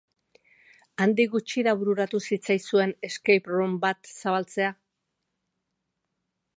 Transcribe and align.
Handik 1.03 1.29
gutxira 1.33 1.75
bururatu 1.81 2.21
zitzaizuen 2.29 2.95
escape 3.11 3.53
room 3.57 3.79
bat 3.85 4.13
zabaltzea? 4.15 4.75